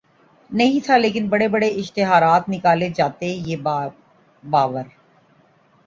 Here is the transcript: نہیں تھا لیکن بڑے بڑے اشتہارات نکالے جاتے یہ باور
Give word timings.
نہیں 0.49 0.85
تھا 0.85 0.97
لیکن 0.97 1.27
بڑے 1.29 1.47
بڑے 1.47 1.67
اشتہارات 1.71 2.49
نکالے 2.49 2.89
جاتے 2.95 3.27
یہ 3.27 3.57
باور 3.57 3.89